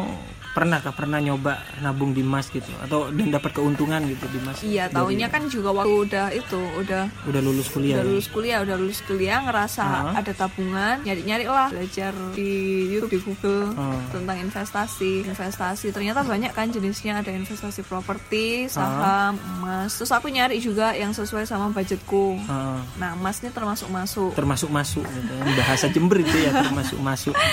pernah 0.54 0.78
kah 0.78 0.94
pernah 0.94 1.18
nyoba 1.18 1.54
nabung 1.80 2.14
di 2.14 2.22
emas 2.22 2.46
gitu 2.48 2.70
atau 2.80 3.10
dan 3.10 3.28
dapat 3.28 3.52
keuntungan 3.52 4.06
gitu 4.06 4.26
di 4.28 4.38
emas? 4.38 4.62
iya 4.62 4.86
tahunya 4.86 5.28
kan 5.28 5.50
juga 5.50 5.74
waktu 5.74 5.90
udah 6.06 6.28
itu 6.30 6.62
udah 6.78 7.04
udah 7.26 7.42
lulus 7.42 7.68
kuliah. 7.68 7.98
udah 7.98 8.06
ya? 8.06 8.10
lulus 8.10 8.28
kuliah 8.30 8.58
udah 8.62 8.76
lulus 8.78 9.00
kuliah 9.02 9.42
ngerasa 9.42 9.82
Ah. 9.84 10.14
ada 10.16 10.30
tabungan 10.32 11.02
nyari 11.02 11.22
nyari 11.24 11.46
lah 11.46 11.68
belajar 11.68 12.14
di 12.32 12.50
YouTube 12.88 13.12
di 13.12 13.20
Google 13.20 13.74
Ah. 13.74 13.98
tentang 14.10 14.38
investasi 14.40 15.26
investasi 15.26 15.90
ternyata 15.90 16.22
banyak 16.22 16.54
kan 16.54 16.70
jenisnya 16.70 17.18
ada 17.18 17.30
investasi 17.30 17.82
properti 17.82 18.70
saham 18.70 19.34
emas 19.58 19.90
terus 19.92 20.10
aku 20.10 20.30
nyari 20.30 20.58
juga 20.58 20.94
yang 20.94 21.12
sesuai 21.12 21.44
sama 21.44 21.70
budgetku 21.70 22.38
Heeh. 22.40 22.78
nah 22.96 23.14
emas 23.14 23.42
ini 23.42 23.50
termasuk 23.50 23.90
masuk 23.90 24.32
termasuk 24.34 24.70
masuk 24.70 25.02
gitu. 25.04 25.34
bahasa 25.56 25.90
Jember 25.90 26.18
itu 26.20 26.38
ya 26.38 26.62
termasuk 26.62 27.00
masuk. 27.00 27.34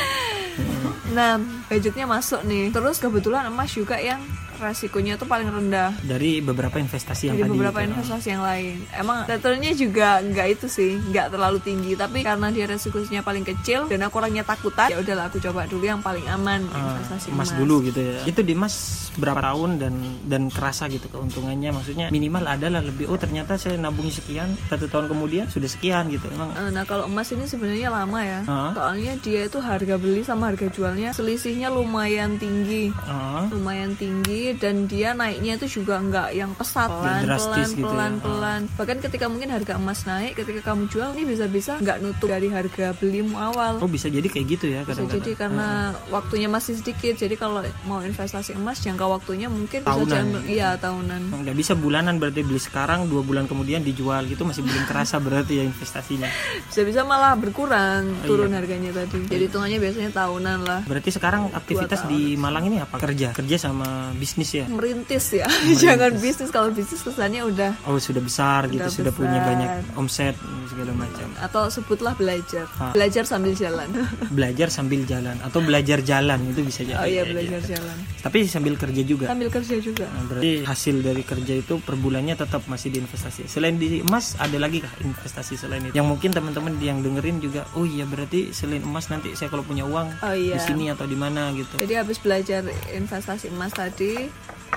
nah 1.10 1.38
budgetnya 1.66 2.06
masuk 2.06 2.46
nih. 2.46 2.70
Terus 2.70 3.02
kebetulan 3.02 3.46
emas 3.50 3.70
juga 3.74 3.98
yang 3.98 4.22
resikonya 4.62 5.16
tuh 5.16 5.24
paling 5.24 5.48
rendah 5.48 5.96
Dari 5.98 6.38
beberapa 6.38 6.76
investasi 6.76 7.22
yang 7.26 7.34
dari 7.34 7.44
tadi. 7.44 7.54
beberapa 7.54 7.78
itu. 7.78 7.88
investasi 7.90 8.26
yang 8.30 8.42
lain 8.42 8.76
emang 8.92 9.18
returnnya 9.24 9.72
juga 9.72 10.08
nggak 10.20 10.46
itu 10.50 10.66
sih 10.66 10.92
nggak 11.00 11.26
terlalu 11.30 11.58
tinggi 11.58 11.92
tapi 11.94 12.20
karena 12.20 12.48
dia 12.48 12.66
resikonya 12.66 13.20
paling 13.20 13.42
kecil 13.42 13.86
dan 13.86 14.00
aku 14.02 14.14
orangnya 14.16 14.42
takutan 14.42 14.88
ya 14.88 14.98
udahlah 14.98 15.26
aku 15.26 15.40
coba 15.40 15.64
dulu 15.64 15.84
yang 15.84 16.00
paling 16.00 16.24
aman 16.26 16.62
Ah, 16.70 16.94
investasi 16.94 17.30
emas 17.30 17.48
emas, 17.48 17.58
dulu 17.58 17.76
gitu 17.82 17.98
ya. 17.98 18.20
Itu 18.22 18.40
di 18.40 18.52
emas 18.52 18.74
berapa 19.12 19.40
tahun 19.40 19.70
dan 19.76 19.94
dan 20.24 20.42
kerasa 20.46 20.86
gitu 20.86 21.08
keuntungannya. 21.08 21.72
Maksudnya 21.72 22.06
minimal 22.08 22.44
adalah 22.44 22.80
lebih 22.80 23.06
oh 23.06 23.16
ternyata 23.16 23.54
saya 23.54 23.74
nabung 23.74 24.06
sekian 24.08 24.52
satu 24.66 24.86
tahun 24.86 25.08
kemudian 25.08 25.46
sudah 25.46 25.66
sekian 25.66 26.08
gitu. 26.08 26.28
Emang 26.28 26.52
Eh, 26.52 26.68
Nah 26.70 26.84
kalau 26.84 27.06
emas 27.06 27.26
ini 27.28 27.44
sebenarnya 27.44 27.88
lama 27.88 28.20
ya, 28.20 28.40
Ah. 28.44 28.70
soalnya 28.70 29.16
dia 29.18 29.44
itu 29.44 29.58
harga 29.58 29.94
beli 29.96 30.20
sama 30.20 30.48
harga 30.48 30.66
jualnya 30.68 31.10
selisihnya 31.10 31.68
lumayan 31.68 32.36
tinggi, 32.36 32.90
ah, 33.02 33.46
lumayan 33.48 33.94
tinggi 33.94 34.49
dan 34.52 34.84
dia 34.84 35.12
naiknya 35.12 35.56
itu 35.56 35.78
juga 35.78 35.98
nggak 35.98 36.28
yang 36.32 36.50
pesat, 36.52 36.86
pelan 36.86 37.22
drastis 37.22 37.46
pelan 37.46 37.70
gitu 37.70 37.82
ya. 37.82 37.90
pelan 37.90 38.12
pelan. 38.18 38.60
Bahkan 38.72 38.96
ketika 39.00 39.26
mungkin 39.26 39.48
harga 39.48 39.72
emas 39.74 40.00
naik, 40.02 40.32
ketika 40.34 40.60
kamu 40.64 40.86
jual 40.86 41.10
ini 41.12 41.24
bisa-bisa 41.26 41.76
nggak 41.76 41.98
nutup 42.00 42.26
dari 42.26 42.48
harga 42.48 42.92
belimu 42.92 43.36
awal. 43.36 43.78
oh 43.78 43.86
bisa 43.86 44.06
jadi 44.06 44.24
kayak 44.24 44.46
gitu 44.48 44.66
ya 44.68 44.80
Bisa 44.80 44.88
kadang-kadang. 44.96 45.18
jadi 45.18 45.30
karena 45.36 45.68
waktunya 46.08 46.48
masih 46.48 46.72
sedikit, 46.76 47.14
jadi 47.14 47.34
kalau 47.34 47.58
mau 47.84 48.00
investasi 48.00 48.54
emas 48.54 48.80
jangka 48.80 49.04
waktunya 49.04 49.46
mungkin 49.46 49.80
bisa 49.80 49.90
Tahunan. 49.90 50.24
jam- 50.32 50.46
iya 50.46 50.74
tahunan. 50.74 51.20
nggak 51.36 51.56
bisa 51.56 51.72
bulanan 51.74 52.16
berarti 52.16 52.40
beli 52.40 52.56
sekarang 52.56 53.04
dua 53.04 53.20
bulan 53.20 53.44
kemudian 53.44 53.80
dijual 53.80 54.24
gitu 54.24 54.42
masih 54.42 54.62
belum 54.62 54.84
kerasa 54.84 55.18
berarti 55.18 55.52
ya 55.54 55.64
investasinya 55.64 56.30
Bisa-bisa 56.64 57.02
malah 57.02 57.34
berkurang 57.34 58.02
Oh, 58.22 58.26
turun 58.26 58.48
iya. 58.48 58.56
harganya 58.56 58.90
tadi. 58.94 59.20
Jadi 59.26 59.42
hitungannya 59.44 59.78
biasanya 59.78 60.10
tahunan 60.14 60.58
lah. 60.62 60.80
berarti 60.82 61.10
sekarang 61.10 61.52
aktivitas 61.52 62.06
di 62.06 62.32
Malang 62.32 62.64
ini 62.64 62.78
apa 62.78 62.96
kerja 62.96 63.32
kerja 63.32 63.56
sama 63.58 63.84
bisnis 64.12 64.39
ya 64.50 64.64
merintis 64.66 65.26
ya 65.30 65.44
jangan 65.82 66.12
bisnis 66.14 66.48
kalau 66.48 66.68
bisnis 66.70 67.00
kesannya 67.00 67.44
udah 67.44 67.76
oh 67.84 67.96
sudah 67.96 68.18
besar 68.18 68.64
gitu 68.66 68.80
Udah 68.80 68.88
sudah 68.90 69.12
punya 69.12 69.36
besar. 69.36 69.48
banyak 69.50 69.70
omset 69.94 70.34
segala 70.66 70.92
macam 70.94 71.28
atau 71.36 71.62
sebutlah 71.66 72.14
belajar 72.14 72.64
Ah. 72.72 72.90
belajar 72.90 73.24
sambil 73.24 73.52
jalan 73.52 73.90
belajar 74.32 74.68
sambil 74.68 75.02
jalan 75.02 75.36
atau 75.38 75.60
belajar 75.60 76.00
jalan 76.00 76.40
itu 76.46 76.60
bisa 76.62 76.80
jadi 76.82 76.96
oh 76.96 77.04
iya 77.04 77.18
Ya, 77.20 77.24
belajar 77.26 77.60
ya. 77.60 77.68
jalan 77.74 77.96
tapi 78.18 78.38
sambil 78.44 78.74
kerja 78.74 79.02
juga 79.02 79.24
sambil 79.26 79.48
kerja 79.48 79.76
juga 79.76 80.06
Nah, 80.08 80.24
berarti 80.24 80.50
hasil 80.62 80.96
dari 81.00 81.20
kerja 81.20 81.54
itu 81.56 81.74
per 81.78 81.94
bulannya 81.94 82.32
tetap 82.32 82.64
masih 82.64 82.88
diinvestasi. 82.90 83.44
Selain 83.46 83.74
di 83.74 84.00
emas 84.00 84.32
ada 84.36 84.56
lagi 84.56 84.78
kah 84.78 84.92
investasi 84.98 85.54
selain 85.56 85.82
itu? 85.82 85.92
Yang 85.92 86.06
mungkin 86.06 86.30
teman-teman 86.30 86.72
yang 86.78 87.00
dengerin 87.00 87.36
juga, 87.38 87.66
oh 87.72 87.82
iya 87.82 88.04
berarti 88.04 88.50
selain 88.50 88.80
emas 88.80 89.06
nanti 89.06 89.34
saya 89.34 89.48
kalau 89.48 89.60
punya 89.60 89.82
uang 89.82 90.08
oh 90.16 90.32
iya 90.32 90.54
di 90.54 90.60
sini 90.62 90.88
atau 90.88 91.04
di 91.04 91.14
mana 91.14 91.50
gitu. 91.52 91.76
jadi 91.76 92.00
habis 92.00 92.16
belajar 92.16 92.62
investasi 92.90 93.50
emas 93.50 93.72
tadi 93.72 94.29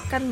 kan 0.09 0.23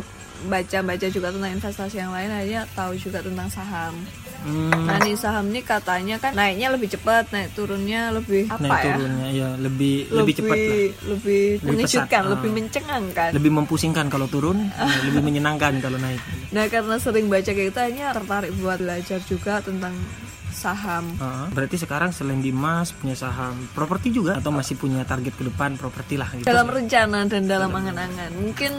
baca-baca 0.42 1.08
juga 1.10 1.30
tentang 1.30 1.54
investasi 1.54 2.02
yang 2.02 2.10
lain 2.10 2.34
akhirnya 2.34 2.66
tahu 2.74 2.98
juga 2.98 3.22
tentang 3.22 3.46
saham 3.50 3.94
Hmm, 4.42 4.90
nah 4.90 4.98
nih 4.98 5.14
saham 5.14 5.54
ini 5.54 5.62
katanya 5.62 6.18
kan 6.18 6.34
naiknya 6.34 6.74
lebih 6.74 6.90
cepat 6.90 7.30
naik 7.30 7.54
turunnya 7.54 8.10
lebih 8.10 8.50
apa 8.50 8.58
naik 8.58 8.74
ya 8.74 8.94
turunnya 8.98 9.28
ya 9.30 9.50
lebih 9.54 9.96
lebih 10.10 10.34
cepat 10.34 10.58
lah. 10.58 10.66
lebih 10.66 10.92
Lebih 11.06 11.46
mengejutkan 11.62 12.22
pesat, 12.26 12.32
lebih 12.34 12.50
ah. 12.50 12.56
mencengangkan 12.58 13.30
Lebih 13.38 13.52
mempusingkan 13.54 14.06
kalau 14.10 14.26
turun, 14.26 14.58
ya, 14.74 14.90
lebih 15.06 15.22
menyenangkan 15.22 15.78
kalau 15.78 16.02
naik. 16.02 16.18
Nah 16.50 16.66
karena 16.74 16.98
sering 16.98 17.30
baca 17.30 17.52
kayak 17.54 17.70
gitu 17.70 17.78
akhirnya 17.78 18.08
tertarik 18.18 18.52
buat 18.58 18.82
belajar 18.82 19.20
juga 19.30 19.62
tentang 19.62 19.94
saham. 20.62 21.18
Ah, 21.18 21.50
berarti 21.50 21.82
sekarang 21.82 22.14
selain 22.14 22.38
di 22.38 22.54
emas 22.54 22.94
punya 22.94 23.18
saham, 23.18 23.66
properti 23.74 24.14
juga 24.14 24.38
atau 24.38 24.54
masih 24.54 24.78
punya 24.78 25.02
target 25.02 25.34
ke 25.34 25.50
depan 25.50 25.74
properti 25.82 26.22
lah 26.22 26.30
gitu. 26.38 26.46
Dalam 26.46 26.70
rencana 26.70 27.26
dan 27.26 27.50
dalam 27.50 27.74
angan-angan 27.74 28.32
mungkin 28.38 28.74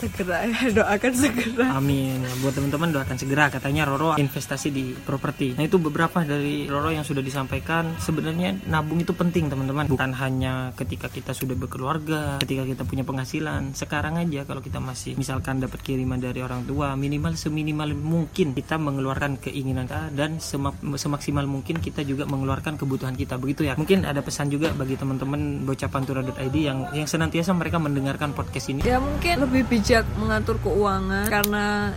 segera 0.00 0.36
ya 0.48 0.58
doakan 0.80 1.12
segera. 1.12 1.66
Amin. 1.76 2.24
Ya, 2.24 2.32
Buat 2.40 2.56
teman-teman 2.56 2.88
doakan 2.90 3.16
segera 3.20 3.52
katanya 3.52 3.84
Roro 3.84 4.16
investasi 4.16 4.72
di 4.72 4.96
properti. 4.96 5.52
Nah, 5.54 5.68
itu 5.68 5.76
beberapa 5.76 6.24
dari 6.24 6.64
Roro 6.64 6.88
yang 6.88 7.04
sudah 7.04 7.20
disampaikan. 7.20 8.00
Sebenarnya 8.00 8.56
nabung 8.64 9.04
itu 9.04 9.12
penting, 9.12 9.52
teman-teman. 9.52 9.84
Bukan 9.92 10.16
hanya 10.16 10.72
ketika 10.72 11.12
kita 11.12 11.36
sudah 11.36 11.52
berkeluarga, 11.52 12.40
ketika 12.40 12.64
kita 12.64 12.82
punya 12.88 13.04
penghasilan. 13.04 13.76
Sekarang 13.76 14.16
aja 14.16 14.48
kalau 14.48 14.64
kita 14.64 14.80
masih 14.80 15.20
misalkan 15.20 15.60
dapat 15.60 15.84
kiriman 15.84 16.16
dari 16.16 16.40
orang 16.40 16.64
tua, 16.64 16.96
minimal 16.96 17.36
seminimal 17.36 17.92
mungkin 17.92 18.56
kita 18.56 18.80
mengeluarkan 18.80 19.36
keinginan 19.36 19.84
kita 19.84 20.08
dan 20.16 20.40
semak- 20.40 20.80
semaksimal 20.96 21.44
mungkin 21.44 21.82
kita 21.82 22.06
juga 22.06 22.24
mengeluarkan 22.24 22.80
kebutuhan 22.80 23.12
kita. 23.18 23.36
Begitu 23.36 23.68
ya. 23.68 23.76
Mungkin 23.76 24.08
ada 24.08 24.24
pesan 24.24 24.48
juga 24.48 24.72
bagi 24.72 24.96
teman-teman 24.96 25.66
bocapantura.id 25.68 26.56
yang 26.56 26.88
yang 26.96 27.04
senantiasa 27.10 27.52
mereka 27.52 27.76
mendengarkan 27.82 28.32
podcast 28.32 28.70
ini. 28.70 28.80
Ya 28.86 29.02
mungkin 29.02 29.44
lebih 29.44 29.66
bijak 29.66 29.89
mengatur 30.14 30.56
keuangan 30.62 31.26
karena 31.26 31.90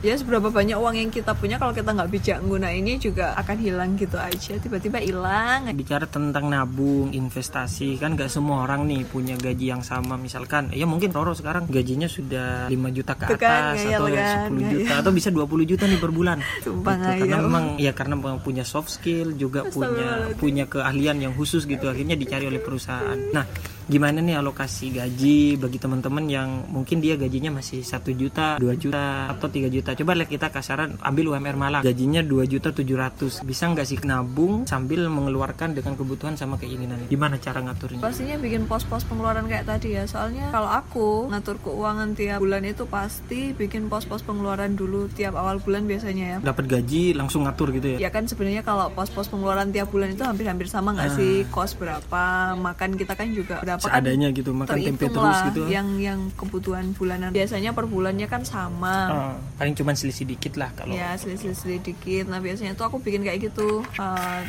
ya 0.00 0.16
seberapa 0.16 0.48
banyak 0.48 0.80
uang 0.80 0.96
yang 0.96 1.10
kita 1.12 1.36
punya 1.36 1.60
kalau 1.60 1.76
kita 1.76 1.92
nggak 1.92 2.08
bijak 2.08 2.38
guna 2.40 2.72
ini 2.72 2.96
juga 2.96 3.36
akan 3.36 3.56
hilang 3.60 3.90
gitu 4.00 4.16
aja. 4.16 4.56
Tiba-tiba 4.56 4.96
hilang. 4.96 5.68
Bicara 5.76 6.08
tentang 6.08 6.48
nabung 6.48 7.12
investasi 7.12 8.00
kan 8.00 8.16
gak 8.16 8.32
semua 8.32 8.64
orang 8.64 8.88
nih 8.88 9.04
punya 9.04 9.36
gaji 9.36 9.76
yang 9.76 9.84
sama. 9.84 10.16
Misalkan 10.16 10.72
ya 10.72 10.88
mungkin 10.88 11.12
Roro 11.12 11.36
sekarang 11.36 11.68
gajinya 11.68 12.08
sudah 12.08 12.72
5 12.72 12.96
juta 12.96 13.12
ke 13.12 13.36
kan, 13.36 13.76
atas 13.76 13.84
ngayal 13.84 14.00
atau 14.00 14.08
kan, 14.08 14.48
10 14.48 14.72
juta 14.72 14.92
atau 15.04 15.12
bisa 15.12 15.28
20 15.28 15.68
juta 15.68 15.84
nih 15.84 16.00
per 16.00 16.12
bulan. 16.12 16.38
Sumpah 16.64 16.94
Gitu, 17.00 17.26
karena 17.26 17.42
memang 17.42 17.64
ya 17.80 17.92
karena 17.92 18.14
punya 18.40 18.64
soft 18.64 18.92
skill 18.92 19.34
juga 19.34 19.66
punya 19.66 20.30
punya 20.38 20.64
keahlian 20.64 21.20
yang 21.20 21.32
khusus 21.34 21.66
gitu 21.66 21.90
akhirnya 21.90 22.16
dicari 22.16 22.48
oleh 22.48 22.60
perusahaan. 22.62 23.18
Nah 23.34 23.44
gimana 23.90 24.22
nih 24.22 24.38
alokasi 24.38 24.94
gaji 24.94 25.58
bagi 25.58 25.82
teman-teman 25.82 26.24
yang 26.30 26.62
mungkin 26.70 27.02
dia 27.02 27.18
gajinya 27.18 27.58
masih 27.58 27.82
satu 27.82 28.14
juta 28.14 28.54
2 28.62 28.70
juta 28.78 29.26
atau 29.26 29.50
3 29.50 29.66
juta? 29.66 29.98
Coba 29.98 30.14
lihat 30.14 30.30
kita 30.30 30.54
kasaran 30.54 30.94
ambil 31.02 31.34
UMR 31.34 31.58
Malang. 31.58 31.82
Gajinya 31.82 32.22
2 32.22 32.46
juta 32.46 32.70
700 32.70 33.42
bisa 33.42 33.66
nggak 33.66 33.86
sih 33.90 33.98
nabung 34.06 34.62
sambil 34.70 35.10
mengeluarkan 35.10 35.74
dengan 35.74 35.98
kebutuhan 35.98 36.38
sama 36.38 36.54
keinginan? 36.54 37.02
Gimana 37.10 37.42
cara 37.42 37.58
ngaturnya? 37.66 37.98
Pastinya 37.98 38.38
bikin 38.38 38.70
pos-pos 38.70 39.02
pengeluaran 39.10 39.50
kayak 39.50 39.66
tadi 39.66 39.98
ya. 39.98 40.06
Soalnya 40.06 40.54
kalau 40.54 40.70
aku 40.70 41.26
ngatur 41.34 41.58
keuangan 41.58 42.14
tiap 42.14 42.38
bulan 42.38 42.62
itu 42.62 42.86
pasti 42.86 43.50
bikin 43.58 43.90
pos-pos 43.90 44.22
pengeluaran 44.22 44.78
dulu 44.78 45.10
tiap 45.10 45.34
awal 45.34 45.58
bulan 45.58 45.90
biasanya 45.90 46.38
ya. 46.38 46.38
Dapat 46.38 46.70
gaji 46.70 47.18
langsung 47.18 47.42
ngatur 47.42 47.74
gitu 47.74 47.98
ya? 47.98 48.06
Ya 48.06 48.10
kan 48.14 48.30
sebenarnya 48.30 48.62
kalau 48.62 48.86
pos-pos 48.94 49.26
pengeluaran 49.26 49.74
tiap 49.74 49.90
bulan 49.90 50.14
itu 50.14 50.22
hampir-hampir 50.22 50.70
sama 50.70 50.94
nggak 50.94 51.18
sih? 51.18 51.42
Kos 51.50 51.74
berapa? 51.74 52.54
Makan 52.54 52.94
kita 52.94 53.18
kan 53.18 53.34
juga 53.34 53.58
berapa 53.58 53.79
kan 53.80 53.88
seadanya 53.96 54.28
gitu 54.30 54.50
makan 54.52 54.76
tempe 54.76 55.08
terus 55.08 55.24
lah 55.24 55.48
gitu? 55.48 55.62
yang 55.72 55.88
yang 55.96 56.20
kebutuhan 56.36 56.92
bulanan. 56.92 57.32
Biasanya 57.32 57.72
per 57.72 57.88
bulannya 57.88 58.28
kan 58.28 58.44
sama. 58.44 58.96
Ah, 59.08 59.34
paling 59.56 59.72
cuman 59.72 59.96
selisih 59.96 60.28
dikit 60.28 60.60
lah 60.60 60.68
kalau 60.76 60.92
ya 60.92 61.16
selisih-selisih 61.16 61.80
dikit. 61.80 62.28
Nah 62.28 62.44
biasanya 62.44 62.76
tuh 62.76 62.86
aku 62.86 63.00
bikin 63.00 63.24
kayak 63.24 63.50
gitu. 63.50 63.80
Uh, 63.96 64.44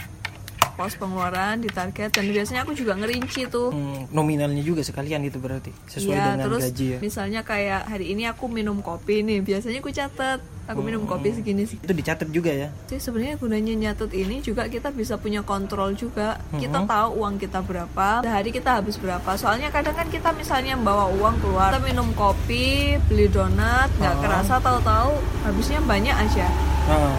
pos 0.71 0.95
pengeluaran 0.95 1.61
ditarget 1.61 2.09
dan 2.15 2.25
biasanya 2.31 2.63
aku 2.63 2.73
juga 2.73 2.95
ngerinci 2.97 3.51
tuh. 3.51 3.69
Hmm, 3.69 4.07
nominalnya 4.09 4.63
juga 4.63 4.81
sekalian 4.81 5.21
gitu 5.27 5.37
berarti 5.37 5.71
sesuai 5.89 6.15
ya 6.15 6.25
dengan 6.33 6.47
terus 6.47 6.61
gaji 6.71 6.87
ya. 6.87 6.97
misalnya 7.03 7.41
kayak 7.43 7.85
hari 7.85 8.15
ini 8.15 8.25
aku 8.25 8.47
minum 8.47 8.79
kopi 8.79 9.21
nih 9.21 9.43
biasanya 9.43 9.83
aku 9.83 9.91
catat 9.93 10.39
aku 10.71 10.81
minum 10.81 11.03
kopi 11.03 11.31
segini 11.31 11.63
sih. 11.63 11.77
Itu 11.77 11.91
dicatat 11.91 12.27
juga 12.27 12.49
ya? 12.49 12.69
Jadi 12.87 12.97
sebenarnya 12.97 13.35
gunanya 13.35 13.73
nyatet 13.73 14.11
ini 14.11 14.39
juga 14.39 14.65
kita 14.65 14.89
bisa 14.89 15.15
punya 15.15 15.41
kontrol 15.41 15.93
juga. 15.93 16.39
Kita 16.53 16.83
tahu 16.83 17.09
uang 17.17 17.35
kita 17.37 17.59
berapa, 17.59 18.21
sehari 18.21 18.49
kita 18.49 18.79
habis 18.79 18.95
berapa. 18.95 19.29
Soalnya 19.35 19.69
kadang 19.69 19.93
kan 19.93 20.07
kita 20.07 20.31
misalnya 20.31 20.75
bawa 20.75 21.11
uang 21.11 21.35
keluar, 21.39 21.69
kita 21.69 21.81
minum 21.83 22.07
kopi, 22.13 22.95
beli 23.05 23.27
donat, 23.27 23.91
nggak 23.95 24.15
kerasa 24.19 24.57
tahu-tahu 24.57 25.11
habisnya 25.43 25.79
banyak 25.81 26.13
aja. 26.13 26.47
Ah, 26.83 27.15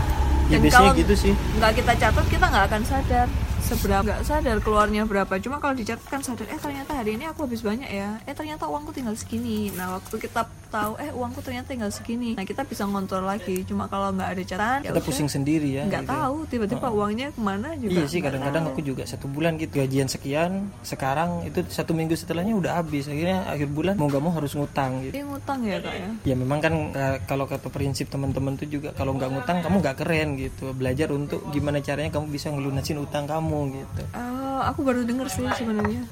ya 0.49 0.56
Dan 0.56 0.61
biasanya 0.62 0.90
kalau- 0.90 1.00
gitu 1.00 1.14
sih. 1.14 1.32
Nggak 1.56 1.73
kita 1.78 1.92
catat 1.97 2.26
kita 2.26 2.44
nggak 2.44 2.64
akan 2.66 2.82
sadar 2.82 3.28
seberapa 3.62 4.02
nggak 4.02 4.21
sadar 4.23 4.56
keluarnya 4.59 5.02
berapa. 5.04 5.32
Cuma 5.38 5.56
kalau 5.56 5.73
dicatat 5.73 6.04
kan 6.04 6.21
sadar 6.21 6.47
eh 6.47 6.59
ternyata 6.59 6.92
hari 6.92 7.14
ini 7.14 7.25
aku 7.25 7.47
habis 7.47 7.62
banyak 7.62 7.88
ya. 7.88 8.18
Eh 8.25 8.35
ternyata 8.35 8.66
uangku 8.66 8.90
tinggal 8.90 9.14
segini. 9.14 9.71
Nah 9.73 9.97
waktu 9.97 10.18
kita 10.18 10.44
tahu 10.73 10.93
eh 10.97 11.12
uangku 11.12 11.45
ternyata 11.45 11.76
tinggal 11.76 11.93
segini. 11.93 12.33
Nah 12.33 12.49
kita 12.49 12.64
bisa 12.64 12.88
ngontrol 12.88 13.29
lagi. 13.29 13.62
Cuma 13.69 13.87
kalau 13.93 14.09
nggak 14.17 14.29
ada 14.33 14.43
catatan 14.43 14.81
ya 14.81 14.91
kita 14.91 14.97
udah. 14.97 15.05
pusing 15.05 15.29
sendiri 15.29 15.69
ya 15.69 15.83
nggak 15.85 16.05
gitu. 16.09 16.14
tahu 16.17 16.37
tiba-tiba 16.49 16.88
uangnya 16.88 17.29
ke 17.37 17.41
mana 17.45 17.69
juga. 17.76 17.93
Iya 17.93 18.05
sih 18.09 18.21
kadang-kadang 18.25 18.64
aku 18.73 18.81
juga 18.81 19.05
satu 19.05 19.29
bulan 19.29 19.61
gitu 19.61 19.76
gajian 19.76 20.09
sekian 20.09 20.73
sekarang 20.81 21.45
itu 21.45 21.61
satu 21.69 21.93
minggu 21.93 22.17
setelahnya 22.17 22.57
udah 22.57 22.81
habis. 22.81 23.05
Akhirnya 23.07 23.45
akhir 23.45 23.69
bulan 23.69 23.95
mau 24.00 24.09
nggak 24.09 24.23
mau 24.25 24.33
harus 24.33 24.57
ngutang 24.57 25.05
gitu. 25.05 25.12
Ini 25.12 25.25
ngutang 25.29 25.61
ya 25.69 25.76
kak 25.85 25.95
ya? 25.95 26.09
Ya 26.33 26.35
memang 26.35 26.59
kan 26.64 26.75
eh, 26.97 27.17
kalau 27.29 27.45
kata 27.45 27.69
prinsip 27.69 28.09
teman-teman 28.09 28.57
tuh 28.57 28.67
juga 28.73 28.97
kalau 28.97 29.12
nggak 29.12 29.29
ngutang 29.29 29.61
kamu 29.61 29.76
nggak 29.85 29.97
keren 30.00 30.29
gitu. 30.41 30.73
Belajar 30.73 31.12
untuk 31.12 31.45
gimana 31.52 31.85
caranya 31.85 32.09
kamu 32.09 32.33
bisa 32.33 32.49
ngelunasin 32.49 32.97
utang 32.97 33.29
kamu 33.29 33.76
gitu. 33.76 34.02
Eh, 34.17 34.61
aku 34.64 34.81
baru 34.81 35.05
denger 35.05 35.29
sih 35.29 35.45
sebenarnya 35.52 36.09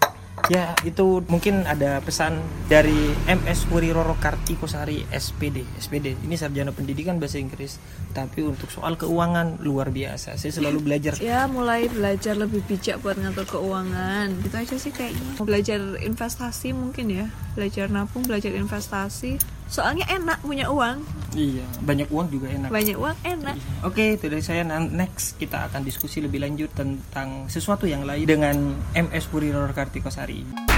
ya 0.48 0.72
itu 0.86 1.20
mungkin 1.28 1.66
ada 1.66 2.00
pesan 2.00 2.40
dari 2.70 3.12
MS 3.28 3.68
Puri 3.68 3.92
Roro 3.92 4.16
Kartikosari 4.16 5.04
SPD 5.10 5.66
SPD 5.76 6.16
ini 6.24 6.38
sarjana 6.38 6.70
pendidikan 6.70 7.18
bahasa 7.18 7.42
Inggris. 7.42 7.76
Tapi 8.10 8.42
untuk 8.42 8.70
soal 8.70 8.98
keuangan 8.98 9.62
luar 9.62 9.90
biasa. 9.94 10.34
Saya 10.34 10.52
selalu 10.54 10.82
belajar. 10.82 11.18
Ya 11.18 11.46
mulai 11.46 11.86
belajar 11.86 12.34
lebih 12.34 12.62
bijak 12.66 13.02
buat 13.02 13.18
ngatur 13.18 13.46
keuangan. 13.46 14.34
Gitu 14.42 14.54
aja 14.56 14.76
sih 14.78 14.92
kayaknya. 14.94 15.38
Belajar 15.42 15.80
investasi 16.02 16.74
mungkin 16.74 17.06
ya. 17.10 17.26
Belajar 17.54 17.90
nabung 17.90 18.26
belajar 18.26 18.54
investasi 18.54 19.59
soalnya 19.70 20.04
enak 20.10 20.42
punya 20.42 20.66
uang 20.66 20.98
iya 21.38 21.62
banyak 21.86 22.10
uang 22.10 22.26
juga 22.28 22.50
enak 22.50 22.68
banyak 22.74 22.96
uang 22.98 23.16
enak 23.22 23.56
Oke, 23.80 24.20
itu 24.20 24.28
dari 24.28 24.44
saya. 24.44 24.60
Next, 24.68 25.40
kita 25.40 25.72
akan 25.72 25.80
diskusi 25.80 26.20
lebih 26.20 26.44
lanjut 26.44 26.68
tentang 26.76 27.48
sesuatu 27.48 27.88
yang 27.88 28.04
lain 28.04 28.28
dengan 28.28 28.76
MS 28.92 29.24
Puri 29.32 29.48
Roro 29.48 29.72
Kartikosari. 29.72 30.69